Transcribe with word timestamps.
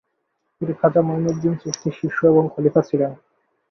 তিনি 0.55 0.73
খাজা 0.79 1.01
মঈনুদ্দীন 1.01 1.53
চিশতীর 1.61 1.95
শিষ্য 1.99 2.19
এবং 2.27 2.43
খলিফা 2.53 2.81
ছিলেন। 2.89 3.11